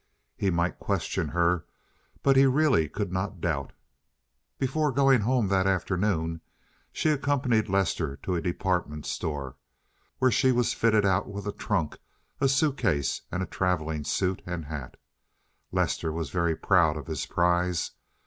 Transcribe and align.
He 0.35 0.49
might 0.49 0.79
question 0.79 1.27
her, 1.27 1.65
but 2.23 2.35
he 2.35 2.47
really 2.47 2.89
could 2.89 3.11
not 3.11 3.39
doubt 3.39 3.71
Before 4.57 4.91
going 4.91 5.21
home 5.21 5.47
that 5.49 5.67
afternoon 5.67 6.41
she 6.91 7.09
accompanied 7.09 7.69
Lester 7.69 8.15
to 8.23 8.33
a 8.33 8.41
department 8.41 9.05
store, 9.05 9.57
where 10.17 10.31
she 10.31 10.51
was 10.51 10.73
fitted 10.73 11.05
out 11.05 11.27
with 11.29 11.45
a 11.45 11.51
trunk, 11.51 11.99
a 12.39 12.49
suit 12.49 12.77
case, 12.79 13.21
and 13.31 13.43
a 13.43 13.45
traveling 13.45 14.03
suit 14.03 14.41
and 14.43 14.65
hat. 14.65 14.97
Lester 15.71 16.11
was 16.11 16.31
very 16.31 16.55
proud 16.55 16.97
of 16.97 17.05
his 17.05 17.27
prize. 17.27 17.91